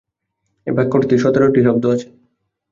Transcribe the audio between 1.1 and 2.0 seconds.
সতেরটি শব্দ